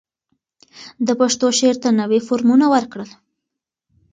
[1.05, 3.09] ده پښتو شعر ته نوي فورمونه ورکړل